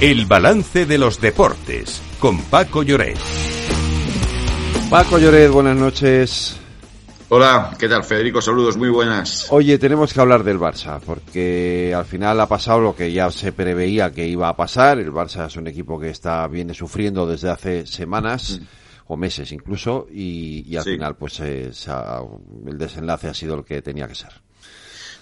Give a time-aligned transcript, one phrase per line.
[0.00, 3.18] El balance de los deportes con Paco Lloret.
[4.88, 6.58] Paco Lloret, buenas noches.
[7.28, 8.40] Hola, ¿qué tal Federico?
[8.40, 9.48] Saludos, muy buenas.
[9.50, 13.52] Oye, tenemos que hablar del Barça, porque al final ha pasado lo que ya se
[13.52, 14.98] preveía que iba a pasar.
[14.98, 18.58] El Barça es un equipo que está viene sufriendo desde hace semanas.
[18.58, 18.64] Mm.
[19.12, 21.70] o meses incluso, y, al final pues eh,
[22.66, 24.32] el desenlace ha sido el que tenía que ser.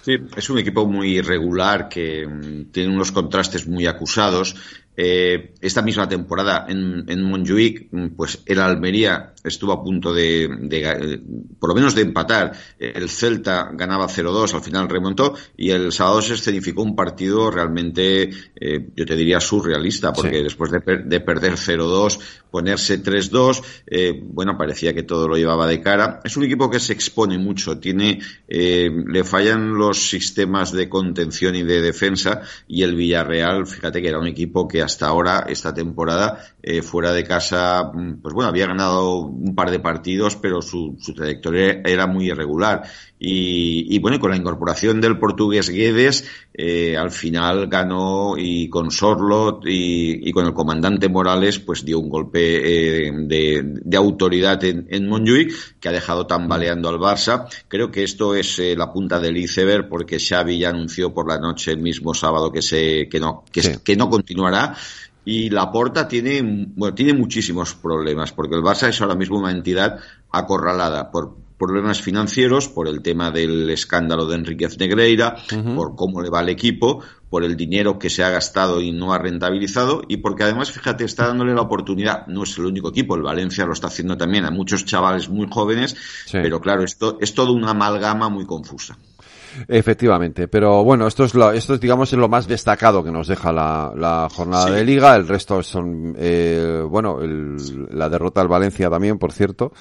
[0.03, 4.57] Sí, es un equipo muy irregular que mm, tiene unos contrastes muy acusados.
[5.01, 11.21] Eh, esta misma temporada en, en Montjuic, pues el Almería estuvo a punto de, de,
[11.57, 12.53] por lo menos de empatar.
[12.81, 18.31] El Celta ganaba 0-2, al final remontó y el sábado se escenificó un partido realmente,
[18.57, 22.19] eh, yo te diría, surrealista, porque después de, de perder 0-2,
[22.51, 26.21] ponerse 3-2, eh, bueno, parecía que todo lo llevaba de cara.
[26.25, 31.55] Es un equipo que se expone mucho, tiene, eh, le fallan los sistemas de contención
[31.55, 35.73] y de defensa y el Villarreal, fíjate que era un equipo que hasta ahora, esta
[35.73, 40.61] temporada, eh, fuera de casa, mm, pues bueno, había ganado un par de partidos, pero
[40.61, 42.83] su, su trayectoria era muy irregular.
[43.21, 48.91] Y, y, bueno, con la incorporación del portugués Guedes, eh, al final ganó y con
[48.93, 54.63] Sorlot y, y, con el comandante Morales, pues dio un golpe eh, de, de, autoridad
[54.65, 57.47] en, en Montjuic que ha dejado tambaleando al Barça.
[57.67, 61.39] Creo que esto es eh, la punta del iceberg porque Xavi ya anunció por la
[61.39, 63.73] noche el mismo sábado que se que no que, sí.
[63.85, 64.77] que no continuará
[65.25, 66.41] y la Porta tiene,
[66.75, 69.99] bueno, tiene muchísimos problemas, porque el Barça es ahora mismo una entidad
[70.31, 75.75] acorralada por problemas financieros, por el tema del escándalo de Enriquez Negreira, uh -huh.
[75.75, 79.13] por cómo le va al equipo, por el dinero que se ha gastado y no
[79.13, 83.17] ha rentabilizado, y porque además, fíjate, está dándole la oportunidad, no es el único equipo,
[83.17, 86.39] el Valencia lo está haciendo también a muchos chavales muy jóvenes, sí.
[86.41, 88.97] pero claro, esto es toda una amalgama muy confusa.
[89.67, 93.29] Efectivamente, pero bueno, esto es lo, esto es digamos es lo más destacado que nos
[93.29, 94.73] deja la, la jornada sí.
[94.73, 95.17] de liga.
[95.17, 97.57] El resto son, eh, bueno, el,
[97.91, 99.73] la derrota del Valencia también, por cierto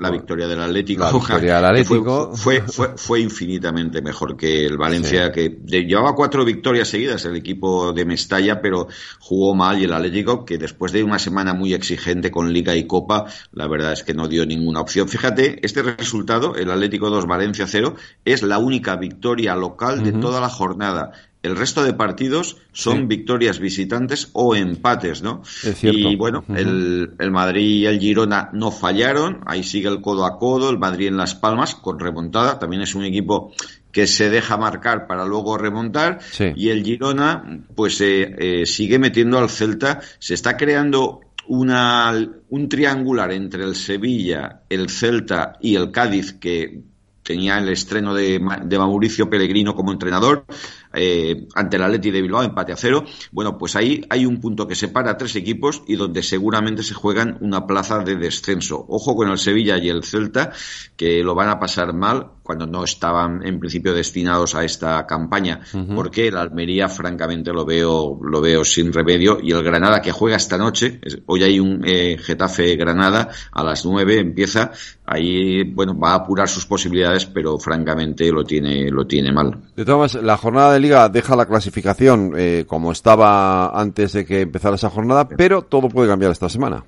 [0.00, 1.04] la victoria del Atlético.
[1.04, 2.32] La victoria del Atlético.
[2.34, 5.32] Fue, fue, fue, fue, infinitamente mejor que el Valencia, sí.
[5.66, 8.88] que llevaba cuatro victorias seguidas el equipo de Mestalla, pero
[9.18, 12.86] jugó mal y el Atlético, que después de una semana muy exigente con Liga y
[12.86, 15.08] Copa, la verdad es que no dio ninguna opción.
[15.08, 17.94] Fíjate, este resultado, el Atlético 2, Valencia 0,
[18.24, 20.20] es la única victoria local de uh -huh.
[20.20, 21.12] toda la jornada.
[21.42, 23.06] El resto de partidos son sí.
[23.06, 25.42] victorias visitantes o empates, ¿no?
[25.80, 26.58] Y bueno, uh -huh.
[26.58, 30.78] el, el, Madrid y el Girona no fallaron, ahí sigue el codo a codo, el
[30.78, 33.52] Madrid en Las Palmas con remontada, también es un equipo
[33.90, 36.52] que se deja marcar para luego remontar sí.
[36.54, 42.12] y el Girona pues eh, eh, sigue metiendo al Celta, se está creando una,
[42.50, 46.82] un triangular entre el Sevilla, el Celta y el Cádiz que
[47.22, 50.44] tenía el estreno de, de Mauricio Pellegrino como entrenador
[50.92, 53.04] eh, ante el Atleti de Bilbao, empate a cero.
[53.32, 57.38] Bueno, pues ahí hay un punto que separa tres equipos y donde seguramente se juegan
[57.40, 58.84] una plaza de descenso.
[58.88, 60.52] Ojo con el Sevilla y el Celta,
[60.96, 65.60] que lo van a pasar mal cuando no estaban en principio destinados a esta campaña,
[65.72, 65.94] uh -huh.
[65.94, 70.36] porque el Almería, francamente, lo veo, lo veo sin remedio, y el Granada que juega
[70.36, 74.72] esta noche, hoy hay un eh, Getafe Granada, a las nueve empieza,
[75.06, 79.56] ahí, bueno, va a apurar sus posibilidades, pero francamente lo tiene, lo tiene mal.
[79.76, 84.26] De todas maneras, la jornada de liga deja la clasificación eh, como estaba antes de
[84.26, 86.82] que empezara esa jornada, pero todo puede cambiar esta semana.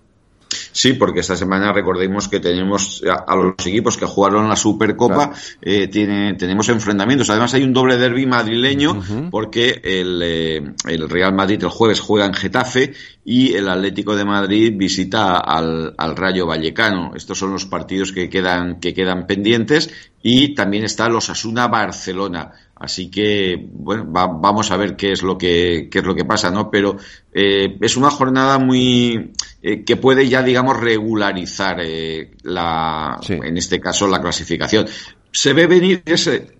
[0.72, 5.28] Sí, porque esta semana recordemos que tenemos a, a los equipos que jugaron la Supercopa,
[5.28, 5.32] claro.
[5.60, 7.30] eh, tiene, tenemos enfrentamientos.
[7.30, 9.30] Además hay un doble derby madrileño uh -huh.
[9.30, 12.92] porque el, eh, el, Real Madrid el jueves juega en Getafe
[13.24, 17.12] y el Atlético de Madrid visita al, al Rayo Vallecano.
[17.14, 19.90] Estos son los partidos que quedan, que quedan pendientes
[20.22, 22.52] y también está los Asuna Barcelona.
[22.82, 26.24] Así que, bueno, va, vamos a ver qué es lo que, qué es lo que
[26.24, 26.68] pasa, ¿no?
[26.68, 26.96] Pero
[27.32, 29.30] eh, es una jornada muy,
[29.62, 33.34] eh, que puede ya, digamos, regularizar eh, la, sí.
[33.34, 34.88] en este caso, la clasificación.
[35.30, 36.56] Se ve venir ese,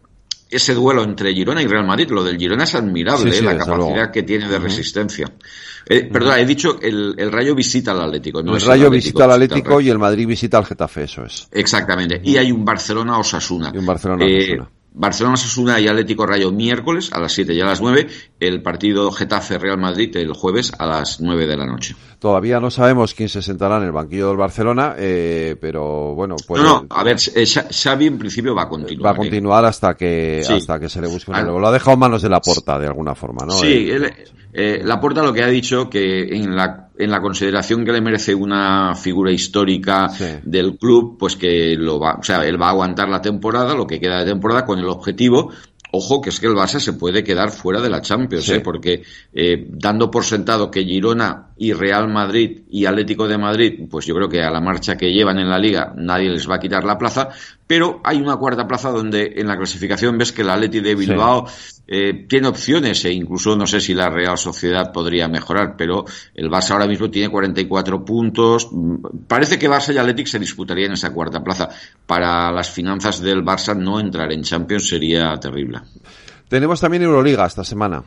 [0.48, 2.08] ese duelo entre Girona y Real Madrid.
[2.10, 4.62] Lo del Girona es admirable, sí, sí, la capacidad que tiene de uh -huh.
[4.62, 5.26] resistencia.
[5.88, 8.44] Eh, perdón, he dicho el, el Rayo visita al Atlético.
[8.44, 11.24] No el Rayo el Atlético, visita al Atlético y el Madrid visita al Getafe, eso
[11.24, 11.48] es.
[11.50, 12.20] Exactamente.
[12.22, 13.72] Y hay un Barcelona-Osasuna.
[13.74, 14.70] Y un Barcelona-Osasuna.
[14.92, 18.06] Eh, Barcelona Sasuna y Atlético Rayo miércoles a las 7 y a las 9,
[18.40, 21.96] el partido Getafe Real Madrid el jueves a las 9 de la noche.
[22.18, 26.62] Todavía no sabemos quién se sentará en el banquillo del Barcelona, eh, pero bueno, pues
[26.62, 29.06] No, no, a ver, eh, Xavi en principio va a continuar.
[29.06, 30.52] Va a continuar hasta que sí.
[30.52, 31.58] hasta que se le busque un relevo.
[31.58, 33.52] Lo ha dejado en manos de la porta de alguna forma, ¿no?
[33.52, 34.12] Sí, él,
[34.52, 38.02] eh, la porta lo que ha dicho que en la en la consideración que le
[38.02, 40.26] merece una figura histórica sí.
[40.44, 43.86] del club, pues que lo va, o sea, él va a aguantar la temporada, lo
[43.86, 45.50] que queda de temporada, con el objetivo
[45.94, 48.60] Ojo que es que el Barça se puede quedar fuera de la Champions, ¿eh?
[48.60, 49.02] porque
[49.34, 54.16] eh, dando por sentado que Girona y Real Madrid y Atlético de Madrid, pues yo
[54.16, 56.82] creo que a la marcha que llevan en la liga nadie les va a quitar
[56.82, 57.28] la plaza,
[57.68, 61.46] pero hay una cuarta plaza donde en la clasificación ves que el Atleti de Bilbao
[61.86, 66.04] eh, tiene opciones e incluso no sé si la Real Sociedad podría mejorar, pero
[66.34, 68.68] el Barça ahora mismo tiene 44 puntos.
[69.28, 71.68] Parece que Barça y Atlético se disputarían esa cuarta plaza.
[72.04, 75.78] Para las finanzas del Barça no entrar en Champions sería terrible.
[76.48, 78.02] Tenemos también Euroliga esta semana.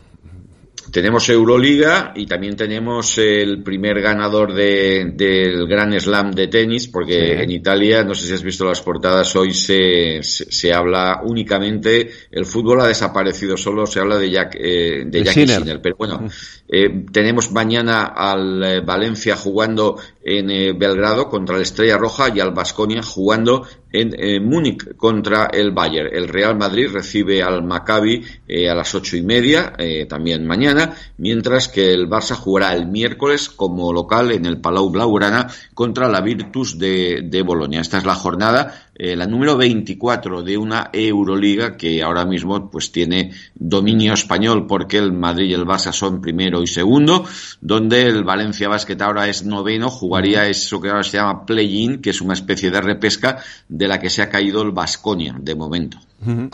[0.95, 7.43] Tenemos Euroliga y también tenemos el primer ganador de, del Gran Slam de tenis, porque
[7.43, 12.45] en Italia, no sé si has visto las portadas, hoy se, se, habla únicamente, el
[12.45, 15.81] fútbol ha desaparecido, solo se habla de Jack, eh, de Jack Sinner.
[15.81, 16.29] Pero bueno,
[16.69, 22.39] eh, tenemos mañana al eh, Valencia jugando en eh, Belgrado contra la Estrella Roja y
[22.39, 23.67] al Basconia jugando
[24.01, 26.09] en eh, Múnich contra el Bayern.
[26.13, 29.73] El Real Madrid recibe al Maccabi eh, a las ocho y media,
[30.09, 35.47] también mañana, mientras que el Barça jugará el miércoles como local en el Palau Blaugrana
[35.73, 37.81] contra la Virtus de, de Bolonia.
[37.81, 42.93] Esta es la jornada eh, la número 24 de una Euroliga que ahora mismo pues
[42.93, 47.25] tiene dominio español porque el Madrid y el Barça son primero y segundo,
[47.59, 52.11] donde el Valencia Basket ahora es noveno, jugaría eso que ahora se llama play-in, que
[52.11, 53.37] es una especie de repesca
[53.67, 55.97] de la que se ha caído el Basconia de momento.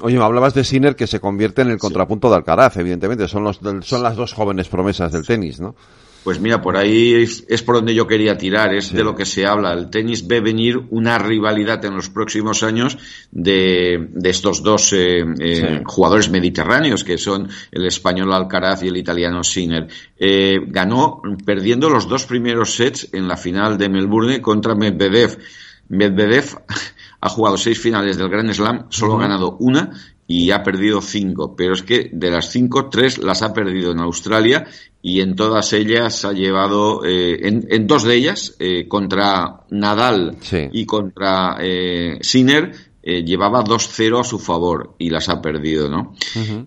[0.02, 3.44] Oye, me hablabas de Sinner que se convierte en el contrapunto de Alcaraz, evidentemente, son,
[3.44, 5.76] los, son las dos jóvenes promesas del tenis, ¿no?
[6.24, 7.14] Pues mira, por ahí
[7.48, 9.74] es por donde yo quería tirar, es de lo que se habla.
[9.74, 12.98] El tenis ve venir una rivalidad en los próximos años
[13.32, 18.98] de, de estos dos eh, eh, jugadores mediterráneos, que son el español Alcaraz y el
[18.98, 19.88] italiano Sinner.
[20.18, 25.40] Eh, ganó perdiendo los dos primeros sets en la final de Melbourne contra Medvedev.
[25.90, 26.56] Medvedev
[27.22, 29.92] ha jugado seis finales del Grand Slam, solo ha ganado una
[30.28, 34.00] y ha perdido cinco, pero es que de las cinco, tres las ha perdido en
[34.00, 34.66] Australia
[35.02, 40.38] y en todas ellas ha llevado, eh, en, dos de ellas, eh, contra Nadal
[40.72, 42.72] y contra eh, Sinner,
[43.04, 46.14] eh, llevaba 2-0 a su favor y las ha perdido, ¿no?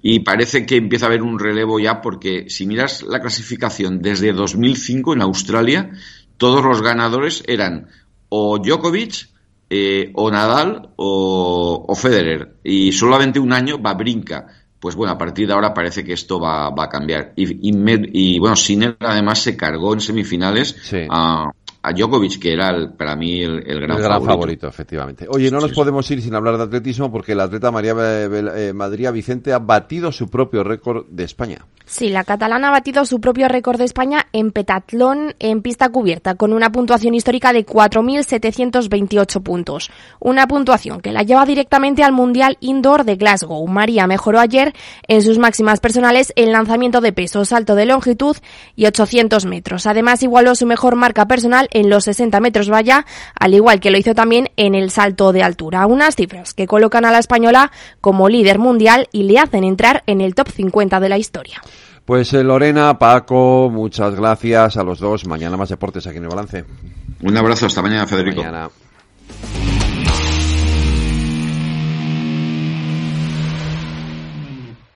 [0.03, 4.33] Y parece que empieza a haber un relevo ya porque si miras la clasificación desde
[4.33, 5.91] 2005 en Australia,
[6.37, 7.87] todos los ganadores eran
[8.31, 9.29] o Djokovic,
[9.77, 12.59] eh, o Nadal o, o, Federer.
[12.63, 14.47] Y solamente un año va brinca.
[14.79, 17.33] Pues bueno, a partir de ahora parece que esto va, va a cambiar.
[17.35, 17.75] Y, y,
[18.13, 20.77] y, bueno, Sinner además se cargó en semifinales
[21.11, 21.51] a
[21.85, 24.67] a Djokovic, que era para mí el, gran, favorito.
[24.67, 25.27] efectivamente.
[25.29, 29.11] Oye, no nos podemos ir sin hablar de atletismo porque el atleta María eh, Madría
[29.11, 31.67] Vicente ha batido su propio récord de España.
[31.87, 36.35] Sí, la catalana ha batido su propio récord de España en petatlón en pista cubierta,
[36.35, 39.91] con una puntuación histórica de 4.728 puntos.
[40.19, 43.67] Una puntuación que la lleva directamente al Mundial Indoor de Glasgow.
[43.69, 44.73] María mejoró ayer
[45.09, 48.39] en sus máximas personales el lanzamiento de peso, salto de longitud
[48.75, 49.87] y 800 metros.
[49.87, 53.05] Además, igualó su mejor marca personal en los 60 metros valla,
[53.39, 55.87] al igual que lo hizo también en el salto de altura.
[55.87, 60.23] Unas cifras que colocan a la española como líder mundial y le hacen entrar en
[60.23, 61.61] el top 50 de la historia.
[62.05, 65.27] Pues eh, Lorena, Paco, muchas gracias a los dos.
[65.27, 66.65] Mañana más deportes aquí en el balance.
[67.23, 68.43] Un abrazo, hasta mañana, Federico.
[68.43, 68.69] Mañana.